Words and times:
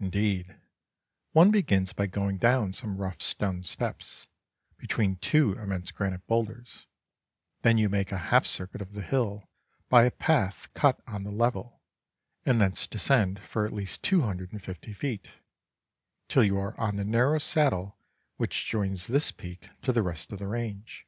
Indeed, 0.00 0.60
one 1.30 1.52
begins 1.52 1.92
by 1.92 2.06
going 2.08 2.38
down 2.38 2.72
some 2.72 2.96
rough 2.96 3.20
stone 3.22 3.62
steps, 3.62 4.26
between 4.76 5.14
two 5.18 5.52
immense 5.56 5.92
granite 5.92 6.26
boulders; 6.26 6.88
then 7.60 7.78
you 7.78 7.88
make 7.88 8.10
a 8.10 8.18
half 8.18 8.44
circuit 8.44 8.80
of 8.80 8.94
the 8.94 9.02
hill 9.02 9.48
by 9.88 10.02
a 10.02 10.10
path 10.10 10.68
cut 10.74 11.00
on 11.06 11.22
the 11.22 11.30
level, 11.30 11.80
and 12.44 12.60
thence 12.60 12.88
descend 12.88 13.38
for 13.44 13.64
at 13.64 13.72
least 13.72 14.02
250 14.02 14.92
feet, 14.94 15.28
till 16.26 16.42
you 16.42 16.58
are 16.58 16.76
on 16.76 16.96
the 16.96 17.04
narrow 17.04 17.38
saddle 17.38 17.96
which 18.38 18.66
joins 18.68 19.06
this 19.06 19.30
peak 19.30 19.68
to 19.82 19.92
the 19.92 20.02
rest 20.02 20.32
of 20.32 20.40
the 20.40 20.48
range. 20.48 21.06